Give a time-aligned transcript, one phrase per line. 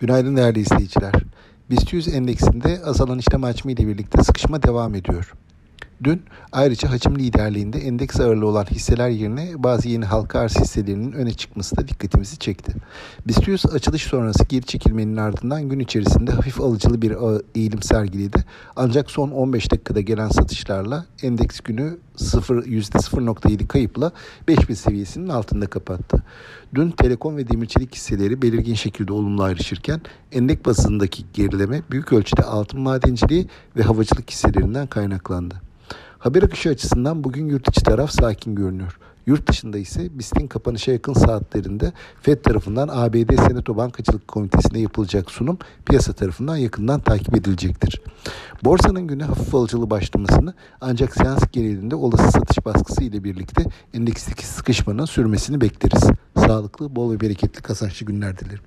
[0.00, 1.12] Günaydın değerli izleyiciler.
[1.70, 5.32] BIST 100 endeksinde azalan işlem hacmi ile birlikte sıkışma devam ediyor.
[6.04, 11.32] Dün ayrıca hacim liderliğinde endeks ağırlığı olan hisseler yerine bazı yeni halka arz hisselerinin öne
[11.32, 12.72] çıkması da dikkatimizi çekti.
[13.26, 17.16] BIST 100 açılış sonrası geri çekilmenin ardından gün içerisinde hafif alıcılı bir
[17.54, 18.44] eğilim sergiledi.
[18.76, 24.12] Ancak son 15 dakikada gelen satışlarla endeks günü 0, %0.7 kayıpla
[24.48, 26.22] 5000 seviyesinin altında kapattı.
[26.74, 30.00] Dün telekom ve demirçelik hisseleri belirgin şekilde olumlu ayrışırken
[30.32, 35.67] endek bazındaki gerileme büyük ölçüde altın madenciliği ve havacılık hisselerinden kaynaklandı.
[36.18, 38.98] Haber akışı açısından bugün yurt içi taraf sakin görünüyor.
[39.26, 45.58] Yurt dışında ise BIST'in kapanışa yakın saatlerinde FED tarafından ABD Senato Bankacılık Komitesi'ne yapılacak sunum
[45.84, 48.02] piyasa tarafından yakından takip edilecektir.
[48.64, 53.64] Borsanın güne hafif alıcılı başlamasını ancak seans genelinde olası satış baskısı ile birlikte
[53.94, 56.04] endeksteki sıkışmanın sürmesini bekleriz.
[56.36, 58.64] Sağlıklı, bol ve bereketli kazançlı günler dilerim.